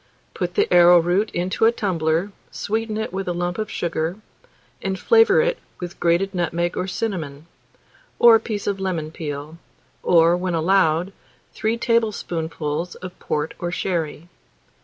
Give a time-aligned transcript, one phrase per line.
[0.33, 4.17] Put the arrowroot into a tumbler, sweeten it with lump sugar,
[4.81, 7.45] and flavour it with grated nutmeg or cinnamon,
[8.17, 9.59] or a piece of lemon peel,
[10.01, 11.13] or, when allowed,
[11.53, 14.27] 3 tablespoonfuls of port or sherry.